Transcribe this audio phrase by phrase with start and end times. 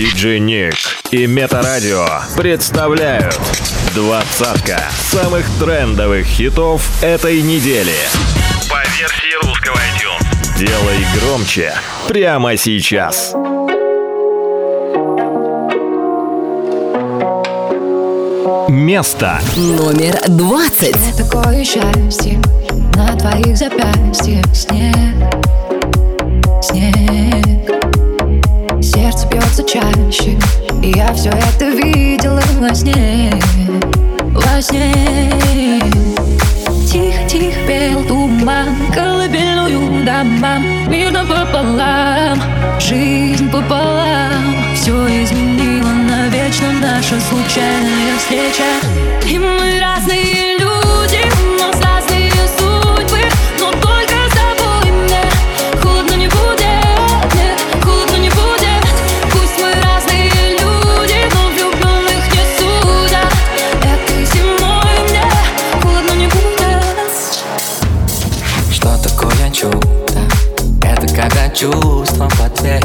[0.00, 0.76] Диджей Ник
[1.10, 3.38] и Метарадио представляют
[3.94, 4.80] двадцатка
[5.10, 7.92] самых трендовых хитов этой недели.
[8.70, 10.58] По версии русского iTunes.
[10.58, 11.74] Делай громче
[12.08, 13.34] прямо сейчас.
[18.70, 20.96] Место номер двадцать.
[21.18, 22.40] Такое счастье
[22.94, 24.94] на твоих запястьях снег,
[26.62, 27.79] снег.
[28.92, 30.36] Сердце бьется чаще,
[30.82, 33.32] и я все это видела во сне,
[34.32, 35.80] во сне.
[36.90, 42.42] Тихо-тихо пел туман, колыбельную домам, мирно пополам,
[42.80, 44.56] жизнь пополам.
[44.74, 48.64] Все изменило навечно наша случайная встреча,
[49.24, 50.49] и мы разные
[71.60, 72.84] когда чувства в ответ,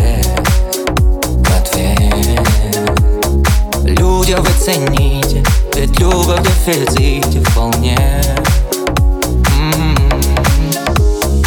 [1.23, 1.99] в ответ
[3.83, 5.43] Люди, вы цените,
[5.75, 7.97] ведь любовь дефиците вполне.
[9.57, 10.21] М-м-м.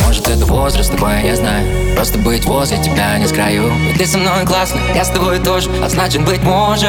[0.07, 1.95] Может это возраст такой, я знаю.
[1.95, 5.41] Просто быть возле тебя не с краю И ты со мной классно, я с тобой
[5.41, 6.89] тоже А значит быть может.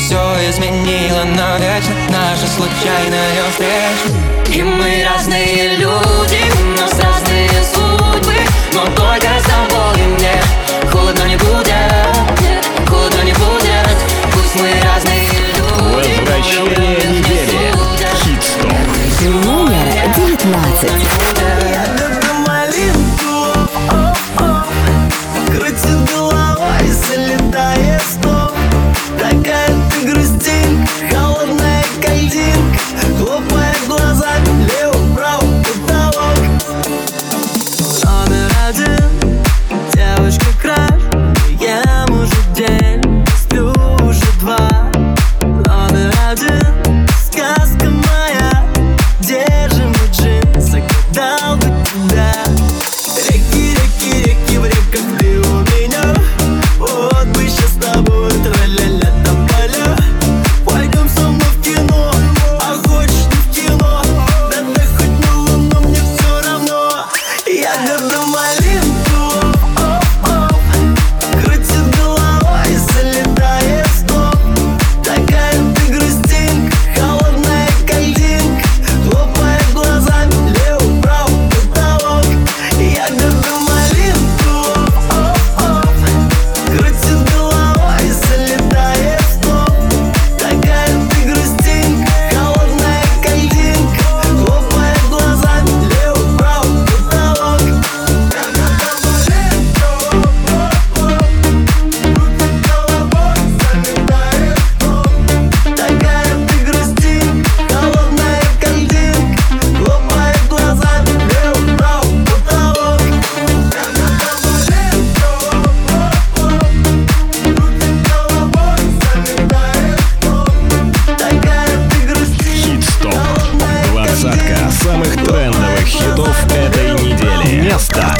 [0.00, 0.16] Все
[0.48, 4.28] изменило навечно Наша случайная встреча.
[4.54, 7.17] И мы разные люди, у нас разные судьбы
[8.78, 10.40] Но только с тобой мне
[10.92, 12.88] холодно не будет.
[12.88, 13.98] Холодно не будет.
[14.32, 16.20] Пусть мы разные люди.
[16.24, 16.77] Но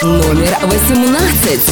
[0.03, 1.65] Номер восемнадцать.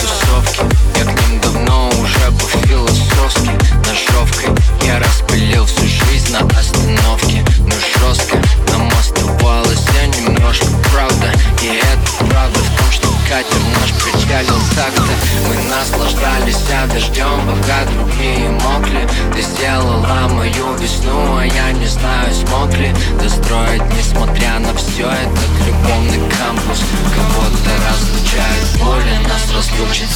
[0.00, 0.60] тусовки
[0.98, 3.50] Я к ним давно уже по философски
[3.86, 4.50] Ножовкой.
[4.82, 7.42] Я распылил всю жизнь на остановке.
[7.60, 8.36] Но жестко
[8.70, 11.32] нам оставалось я немножко правда.
[11.62, 13.89] И это правда в том, что катер наш
[14.30, 15.02] причалил так-то
[15.48, 19.08] Мы наслаждались а дождем, пока другие мокли.
[19.34, 25.66] Ты сделала мою весну, а я не знаю, смог ли Достроить, несмотря на все, этот
[25.66, 26.80] любовный кампус
[27.14, 28.66] Кого-то разлучает.
[28.78, 30.08] Боли, нас разлучит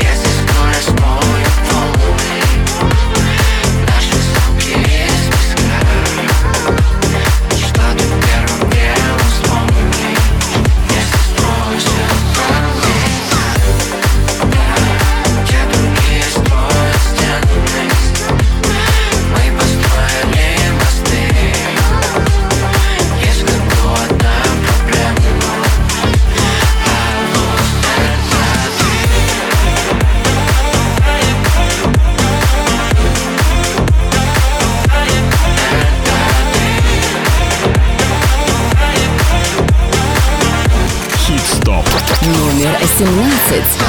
[0.00, 2.37] Если скорость смоет волны Наши
[42.98, 43.87] 17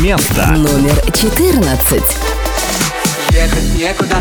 [0.00, 0.46] место.
[0.56, 2.02] Номер 14.
[3.32, 4.16] Ехать некуда,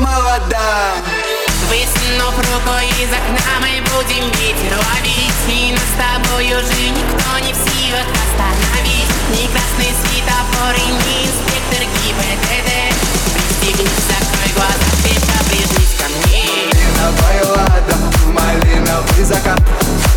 [0.00, 0.96] молода
[1.68, 7.52] Высунув руку из окна мы будем ветер ловить И нас с тобой уже никто не
[7.52, 9.10] в силах остановить.
[9.30, 12.70] Ни красный светофор и ни инспектор ГИБДД.
[13.34, 16.44] Пристегнись, закрой глаза, крепко прижмись ко мне.
[16.72, 17.96] Малиновая лада,
[18.32, 19.60] малиновый закат.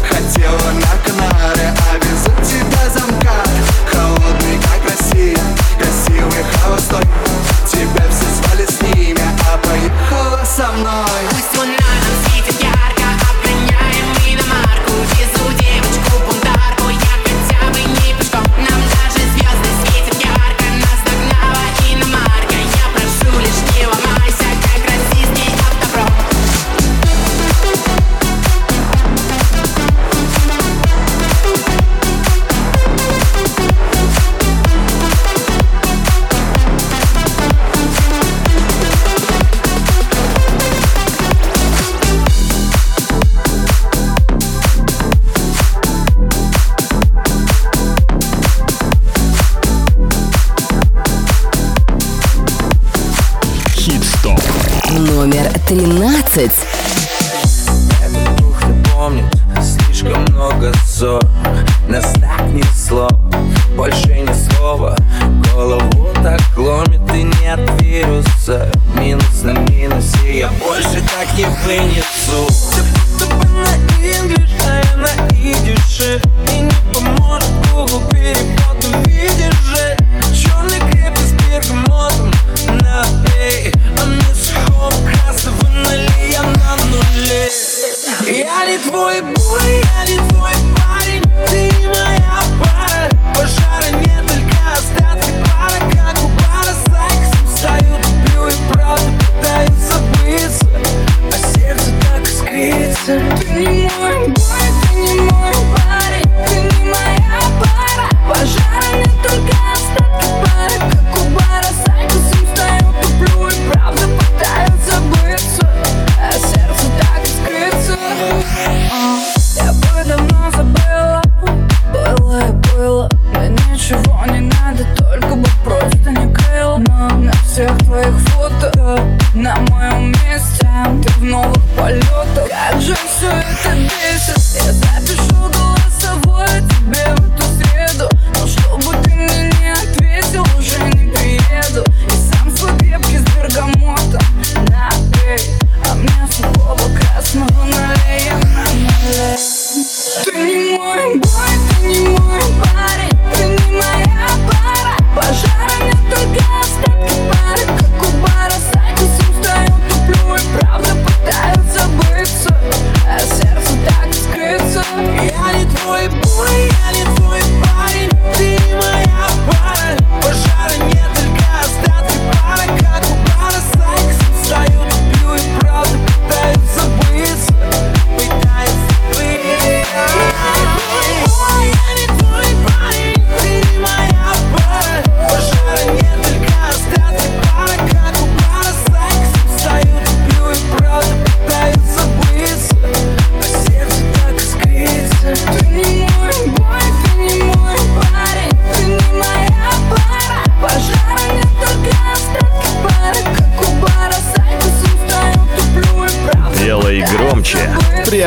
[0.08, 2.00] Хотела на Канары, а
[2.44, 3.44] тебя замка
[3.92, 5.38] Холодный, как Россия,
[5.78, 7.04] красивый, холостой.
[7.68, 9.22] Тебя все звали с ними,
[9.74, 11.24] тобой Who со мной.
[11.30, 12.33] Пусть он рядом с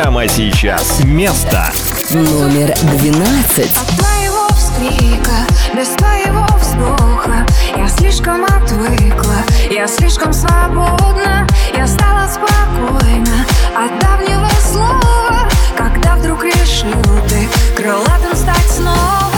[0.01, 0.99] прямо сейчас.
[1.03, 1.71] Место
[2.11, 3.75] номер двенадцать.
[3.75, 5.31] От твоего вскрика,
[5.75, 7.43] без твоего вздоха
[7.75, 9.37] Я слишком отвыкла,
[9.71, 16.93] я слишком свободна Я стала спокойна от давнего слова Когда вдруг решил
[17.27, 19.36] ты крылатым стать снова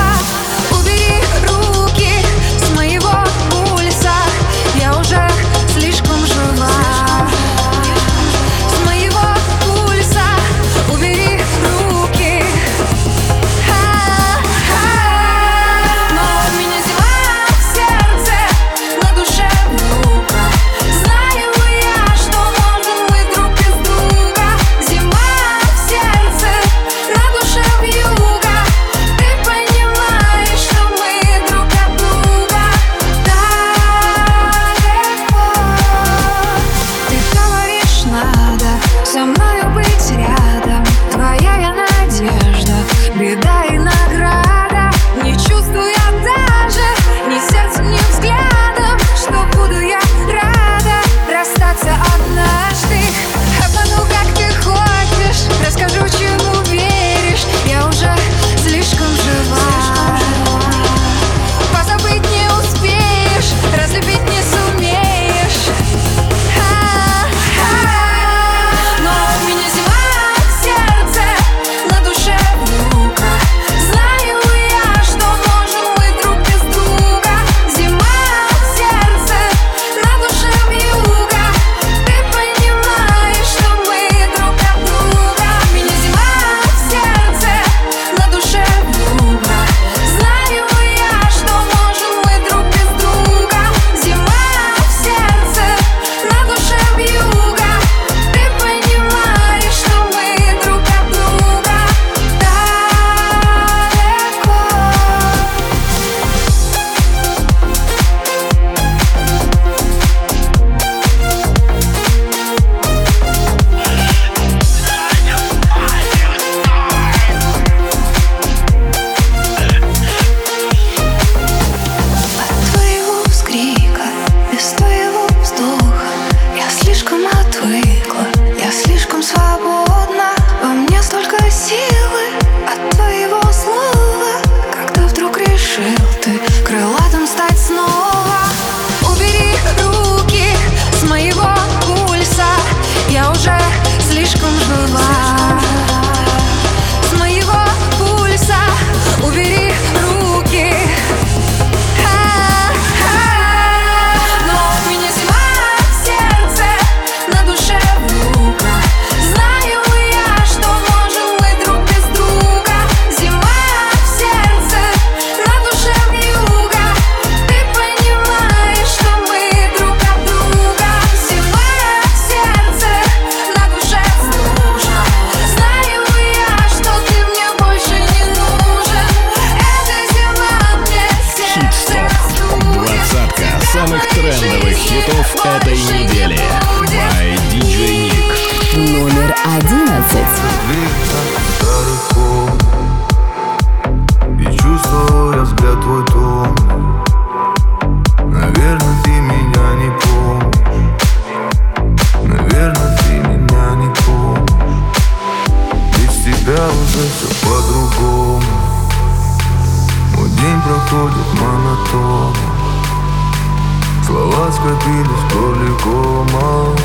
[214.59, 216.75] скатились, боли кома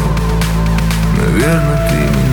[1.19, 2.24] Наверное, ты не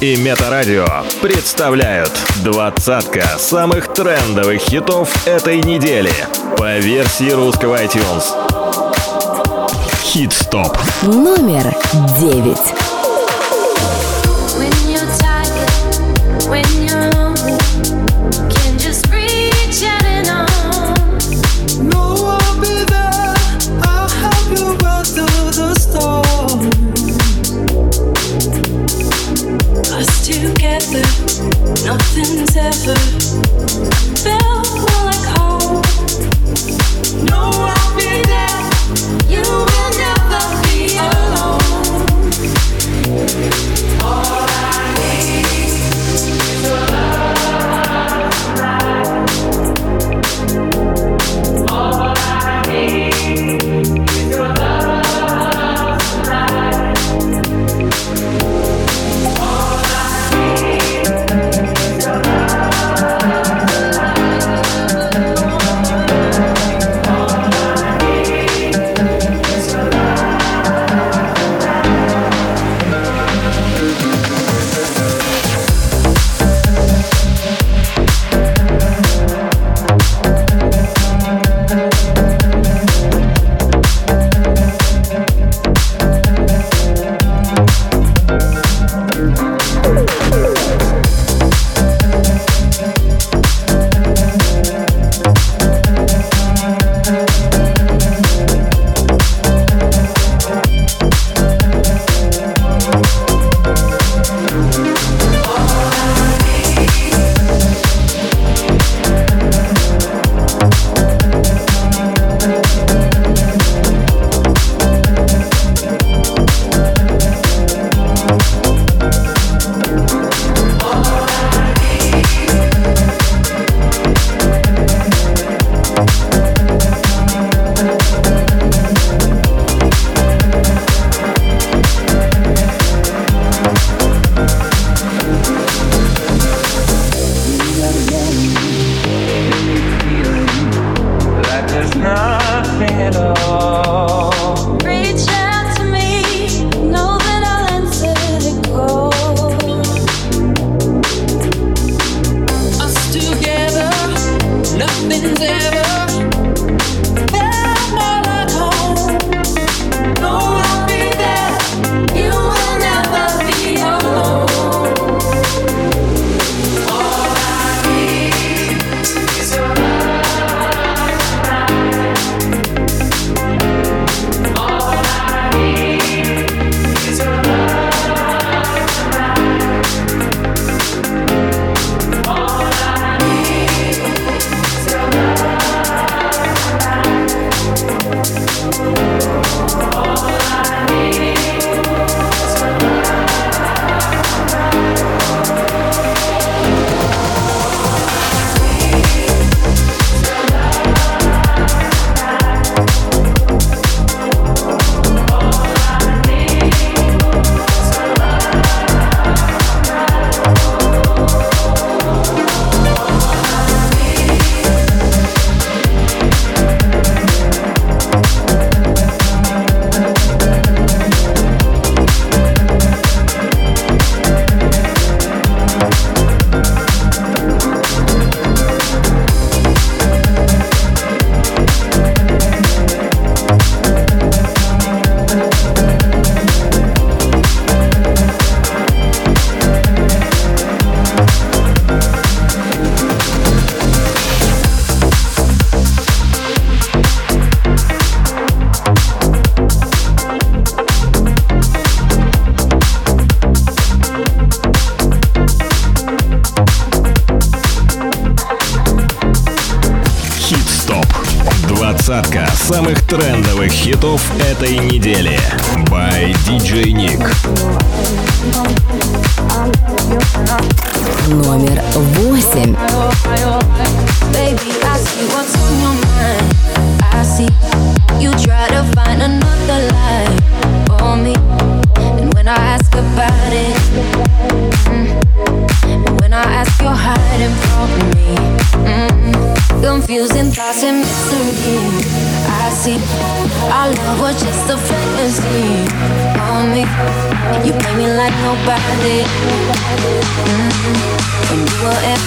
[0.00, 0.86] и Метарадио
[1.20, 6.12] представляют двадцатка самых трендовых хитов этой недели
[6.56, 8.24] по версии русского iTunes.
[10.02, 10.76] Хит-стоп.
[11.02, 11.74] Номер
[12.20, 12.93] девять.
[32.74, 33.13] listen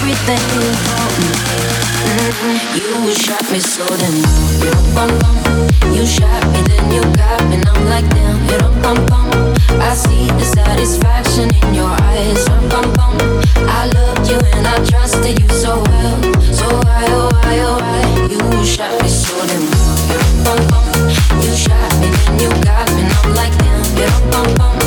[0.07, 0.39] everything
[0.87, 1.31] for me.
[2.07, 3.83] Mm, you shot me so
[4.63, 5.35] you bum bum.
[5.93, 7.55] You shot me then you got me.
[7.55, 9.27] And I'm like damn, don't bum bum.
[9.81, 12.45] I see the satisfaction in your eyes.
[12.71, 13.17] Bum bum.
[13.67, 16.33] I loved you and I trusted you so well.
[16.53, 19.59] So why oh why oh why you shot me so you
[20.45, 20.87] bum bum.
[21.43, 23.01] You shot me then you got me.
[23.03, 24.77] And I'm like damn, bum bum.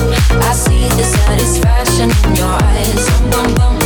[0.49, 3.05] I see the satisfaction in your eyes.
[3.31, 3.77] Bum bum bum.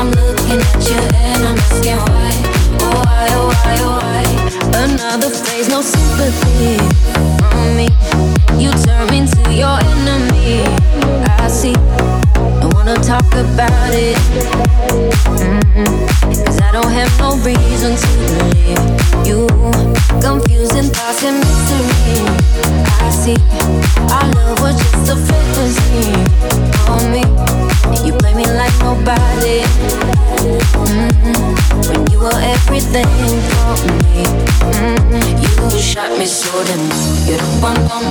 [0.00, 2.32] I'm looking at you and I'm asking why,
[2.80, 4.24] oh why, oh why, oh why.
[4.80, 6.80] Another phase, no sympathy
[7.52, 7.84] on me.
[8.56, 10.64] You turn me to your enemy.
[11.28, 11.74] I see.
[11.76, 14.16] I wanna talk about it.
[15.36, 16.44] Mm-hmm.
[16.46, 18.80] Cause I don't have no reason to believe
[19.28, 19.48] you.
[20.22, 22.24] Confusing thoughts and mystery.
[23.04, 23.36] I see.
[24.08, 26.19] Our love was just a fantasy
[32.20, 33.08] were everything
[33.48, 33.72] for
[34.12, 34.28] me.
[34.76, 35.72] Mm-hmm.
[35.72, 36.84] You shot me so damn.
[37.24, 38.04] You don't bum bum.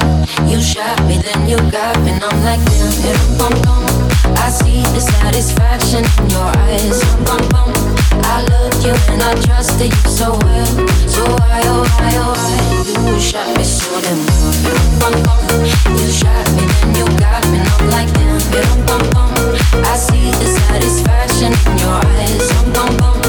[0.49, 2.89] You shot me, then you got me, and I'm like damn.
[3.05, 3.85] You don't bum bum.
[4.41, 6.97] I see the satisfaction in your eyes.
[7.25, 7.69] Bum bum.
[8.25, 10.71] I loved you and I trusted you so well.
[11.07, 14.17] So why oh why oh why you shot me so damn?
[14.65, 15.41] You don't bum bum.
[15.97, 18.41] You shot me, then you got me, and I'm like damn.
[18.53, 19.29] You don't bum bum.
[19.85, 22.49] I see the satisfaction in your eyes.
[22.73, 23.28] Bum bum bum.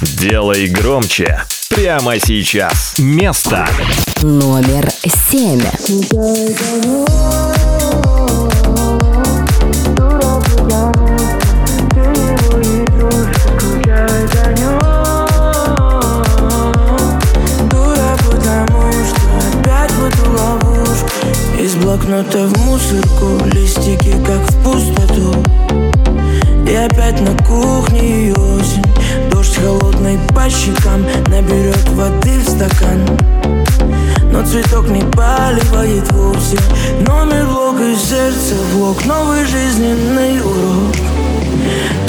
[0.00, 2.94] Делай громче прямо сейчас.
[2.98, 3.66] Место
[4.22, 4.90] Номер
[5.30, 5.62] семь.
[22.16, 25.34] Блокнота в мусорку Листики как в пустоту.
[26.66, 28.82] И опять на кухне осень.
[29.30, 33.06] Дождь холодный по щекам Наберет воды в стакан.
[34.32, 36.56] Но цветок не поливает вовсе.
[37.06, 40.96] Номер блок из сердца блок Новый жизненный урок.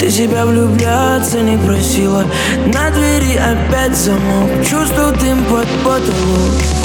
[0.00, 2.24] Ты себя влюбляться не просила.
[2.72, 4.48] На двери опять замок.
[4.64, 6.77] Чувствую дым под потолок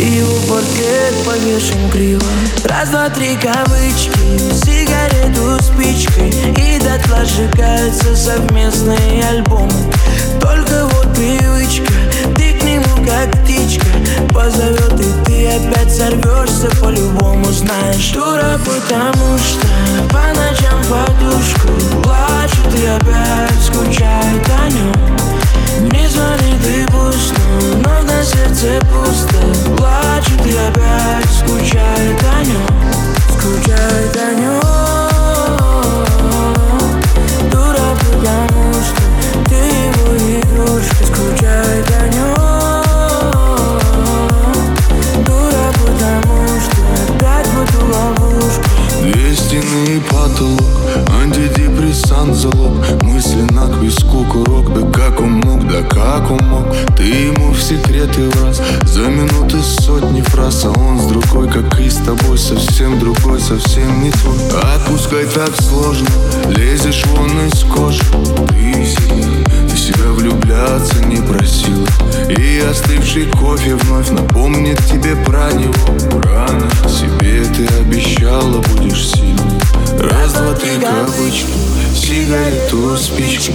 [0.00, 2.22] Его портрет повешен криво.
[2.64, 4.10] Раз, два, три кавычки
[4.64, 9.70] Сигарету спичкой И дотла сжигаются совместные альбомы.
[10.40, 11.92] Только вот привычка
[12.34, 13.86] Ты к нему как птичка
[14.32, 19.66] Позовет и ты опять сорвешься по-любому Знаешь, дура, потому что
[20.08, 21.68] По ночам подушку
[22.02, 25.39] Плачет и опять скучает о нем
[25.80, 27.40] Не звонит и пусто
[27.72, 29.38] Вновь на сердце пусто.
[29.76, 32.66] Плачет и опять скучает о нем
[33.30, 34.60] Скучает о нем
[37.50, 39.02] Дура, потому что
[39.48, 42.40] Ты его игрушка Скучает о нем
[49.00, 50.60] Две стены и потолок
[51.22, 52.74] Антидепрессант залог.
[53.02, 54.24] Мысленно к виску
[56.20, 56.66] как он мог,
[56.96, 61.80] Ты ему в секреты в раз За минуты сотни фраз А он с другой, как
[61.80, 64.36] и с тобой Совсем другой, совсем не твой.
[64.76, 66.08] Отпускать так сложно
[66.48, 68.00] Лезешь вон из кожи.
[68.48, 68.86] Ты
[69.68, 71.86] ты себя влюбляться не просил
[72.28, 76.20] И остывший кофе вновь напомнит тебе про него.
[76.24, 79.60] Рано себе ты обещала будешь сильной.
[79.98, 83.52] Раз, два, три, кавычки Сигарету, спички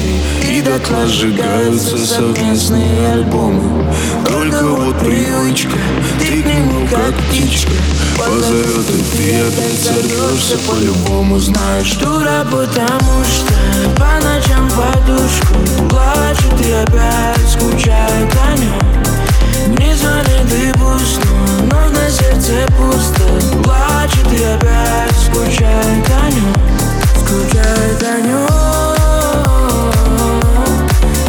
[0.50, 3.94] И дотла сжигаются совместные альбомы.
[4.28, 5.78] Только вот привычка
[6.20, 7.72] Ты к нему как птичка.
[8.18, 11.40] Позовет и ты опять сорвешься по-любому.
[11.40, 13.54] Знаешь, Дура, потому что
[13.98, 15.56] по ночам подушку
[15.90, 21.28] Плачет и опять скучает о нем Не звонит и пусто,
[21.72, 23.24] но на сердце пусто.
[23.64, 26.54] Плачет и опять скучает о нем
[27.26, 28.48] Скучает о нем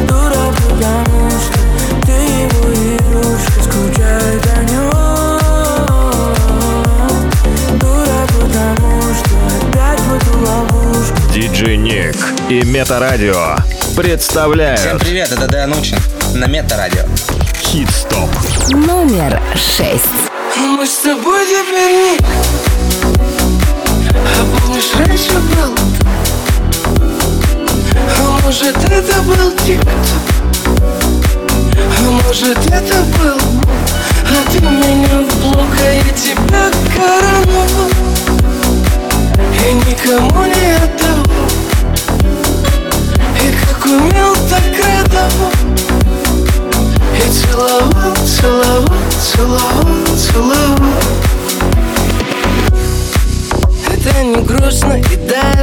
[0.06, 1.58] Дура, потому что
[2.04, 4.90] ты его игрушка Скучает о нем
[7.78, 12.16] Дура, потому что опять в эту ловушку Диджей Ник
[12.50, 13.56] и Метарадио
[13.96, 15.98] представляют Всем привет, это Дэн Учин
[16.34, 17.04] на Мета-радио.
[17.58, 18.28] Хит-стоп.
[18.68, 20.04] Номер шесть.
[20.58, 22.18] Мы с тобой теперь
[24.76, 25.74] помнишь, раньше был?
[28.18, 29.92] А может, это был тик-ток
[31.98, 33.38] А может, это был
[34.24, 37.90] А ты меня в блок, а я тебя короновал
[39.52, 41.22] И никому не отдал.
[43.42, 45.52] И как умел, так радовал
[47.14, 48.88] И целовал, целовал,
[49.20, 49.95] целовал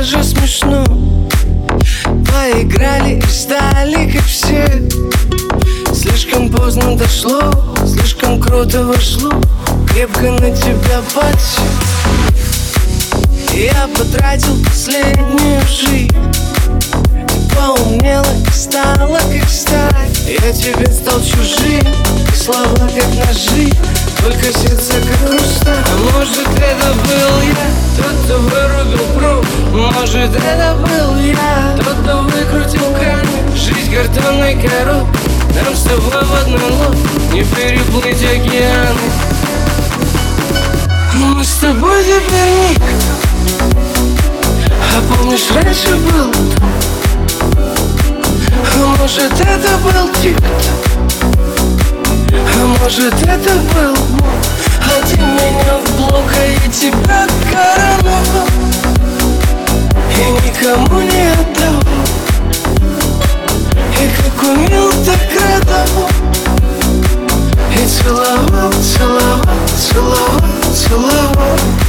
[0.04, 0.84] даже смешно.
[2.04, 4.68] Поиграли и стали как все.
[5.94, 7.52] Слишком поздно дошло,
[7.86, 9.32] слишком круто вошло.
[9.88, 11.64] Крепко на тебя подсел.
[13.54, 16.14] Я потратил последнюю жизнь.
[17.30, 20.10] Ты поумнела и стала как сталь.
[20.28, 21.88] Я тебе стал чужим,
[22.36, 23.72] слова как ножи
[24.24, 27.68] Только сердце хрусталь А может это был я,
[27.98, 33.26] тот, кто вырубил пруд Может это был я, тот, кто выкрутил кран.
[33.54, 39.12] Жизнь картонной коробкой нам с тобой в одной лодке Не переплыть океаны.
[41.16, 42.86] Мы с тобой теперь никто
[44.72, 46.32] А помнишь, раньше был?
[48.74, 50.83] А может, это был тик-ток
[52.34, 54.40] А может, это был мой?
[54.82, 58.48] А ты меня в блок, а я тебя короновал
[60.10, 62.04] И никому не отдавал
[64.04, 66.10] и как умел, так радовал
[67.72, 69.40] И целовал, целовал,
[69.78, 70.42] целовал,
[70.74, 71.83] целовал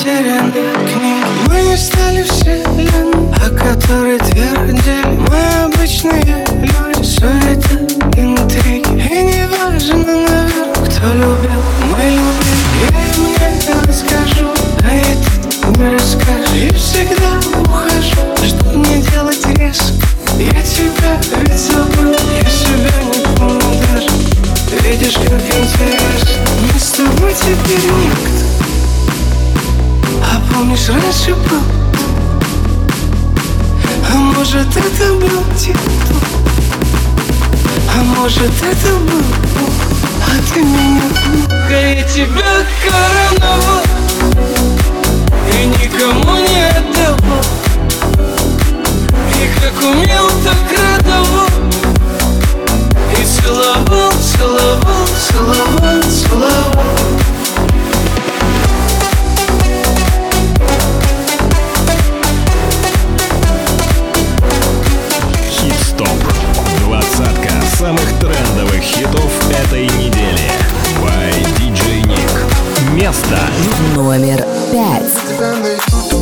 [0.00, 5.04] потерянных книг Мы не стали вселенной, о которой твердили.
[5.28, 7.20] Мы обычные люди,
[7.50, 8.88] это интриги.
[8.88, 14.48] И не важно, наверное, кто любил, мы любим Я им не расскажу,
[14.78, 19.92] а ты не расскажешь И всегда ухожу, чтоб не делать резко.
[20.38, 24.08] Я тебя ведь забыл, я себя не помню даже.
[24.82, 26.40] Видишь, как интересно.
[26.72, 28.39] Мы с тобой теперь никто
[30.70, 31.62] помнишь, раньше был?
[34.12, 36.22] А может, это был тик-ток
[37.96, 39.22] А может, это был
[39.58, 39.72] Бог?
[40.26, 41.02] А ты меня
[41.68, 43.82] а я тебя короновал.
[45.52, 47.44] И никому не отдавал.
[49.34, 51.48] И как умел, так радовал.
[53.18, 56.99] И целовал, целовал, целовал, целовал
[68.80, 70.50] трендовых хитов этой недели.
[71.02, 72.94] By DJ Nick.
[72.94, 73.38] Место
[73.94, 76.19] Номер пять.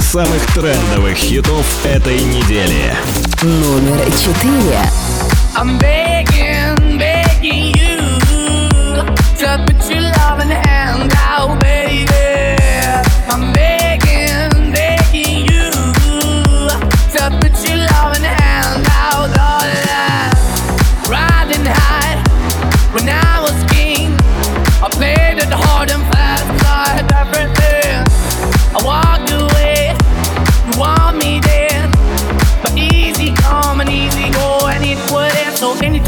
[0.00, 2.94] Самых трендовых хитов этой недели.
[3.42, 4.78] Номер четыре.
[5.56, 7.96] I'm begging, begging you
[9.38, 10.63] to put your loving hand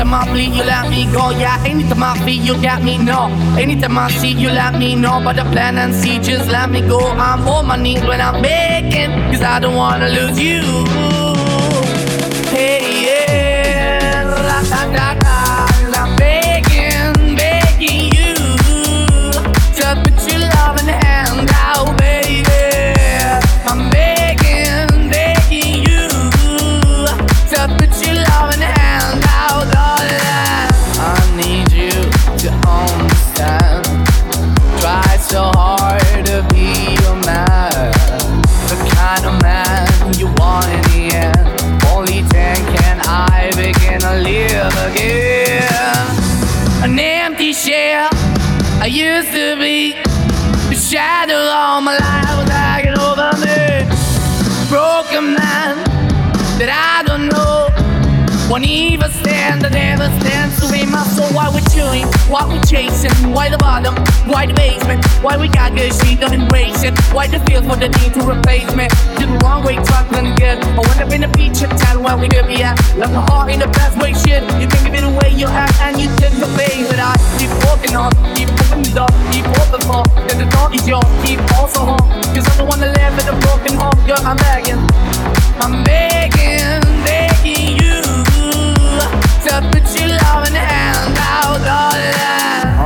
[0.06, 1.30] anytime I bleed, you let me go.
[1.30, 3.28] Yeah, anytime I feel, you got me, no.
[3.58, 5.20] Anytime I see, you let me know.
[5.22, 7.00] But the plan and see, just let me go.
[7.00, 10.62] I'm on my knees when I'm begging, cause I don't wanna lose you.
[12.50, 13.36] Hey, yeah.
[50.96, 53.84] Shadow all my life was hanging over me.
[54.72, 55.76] Broken man
[56.56, 57.68] that I don't know.
[58.48, 61.28] Won't even stand, I never stand to be my soul.
[61.36, 62.08] Why we chewing?
[62.32, 63.12] Why we chasing?
[63.34, 63.94] Why the bottom?
[64.24, 65.04] Why the basement?
[65.20, 66.96] Why we got good shit, don't embrace it?
[67.12, 68.88] Why the feel for the need to replace me?
[69.18, 70.65] Did the wrong way, talking good.
[72.06, 72.78] Where we could be at.
[72.94, 74.42] Left my heart in the best way, shit.
[74.62, 77.18] You think of it the way you have, and you did the face but I
[77.38, 80.02] keep walking on, keep moving the door, keep open for.
[80.26, 82.06] Cause the door is yours, keep also home.
[82.30, 84.78] Cause I'm the one that live in a broken home, girl, I'm begging.
[85.58, 87.98] I'm begging, begging you
[89.50, 92.14] to put your love in the hand out, darling.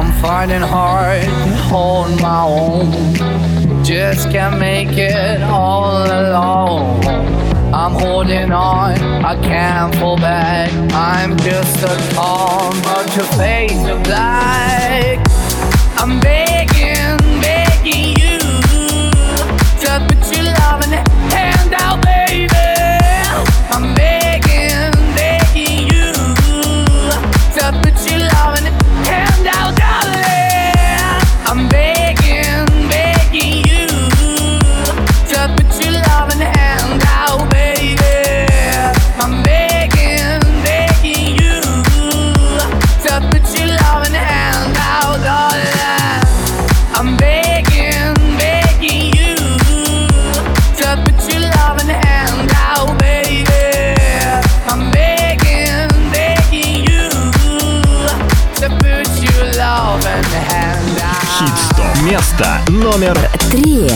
[0.00, 3.84] I'm finding hard to hold my own.
[3.84, 7.49] Just can't make it all alone.
[7.72, 10.72] I'm holding on, I can't fall back.
[10.92, 15.18] I'm just a calm, but your face of black.
[15.96, 16.89] I'm begging
[62.11, 63.16] Место номер
[63.50, 63.88] три.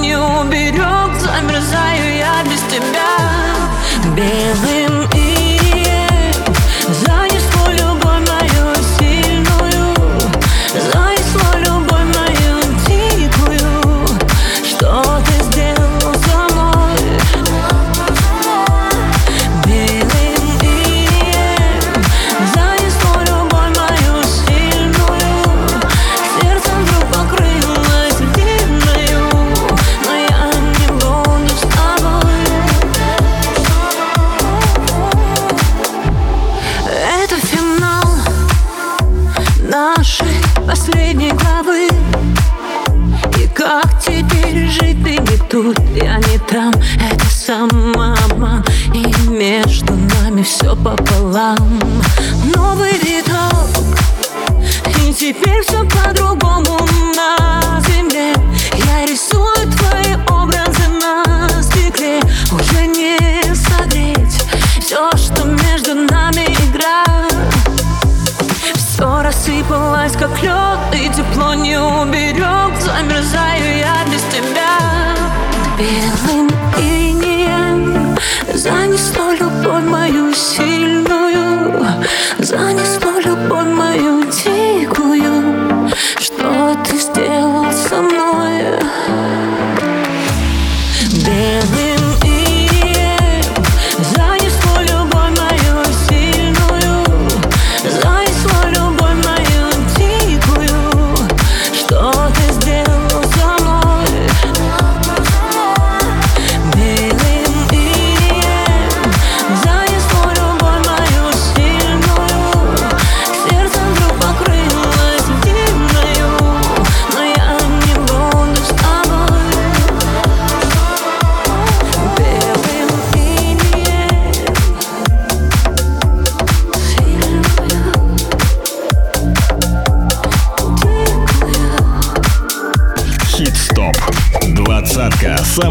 [0.00, 3.14] не уберег Замерзаю я без тебя.
[4.14, 4.83] Белый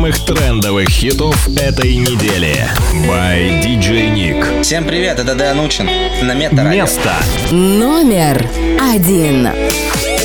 [0.04, 2.68] самых трендовых хитов этой недели.
[3.08, 4.62] By DJ Nick.
[4.62, 5.90] Всем привет, это Дэн Учин.
[6.24, 7.16] На Мета Место.
[7.52, 8.46] Номер
[8.82, 9.48] один.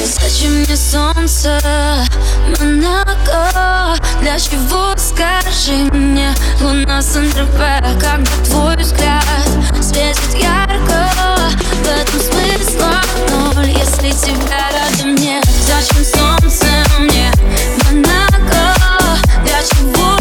[0.05, 1.61] Зачем мне солнце,
[2.59, 3.97] Монако?
[4.21, 7.81] Для чего, скажи мне, луна Сан-Тропе?
[8.01, 9.25] Когда твой взгляд
[9.81, 11.09] светит ярко,
[11.85, 13.01] в этом смысла
[13.31, 15.45] ноль, если тебя рядом нет.
[15.65, 16.67] Зачем солнце
[16.99, 17.31] мне,
[17.85, 18.38] Монако?
[19.59, 20.18] touching wood.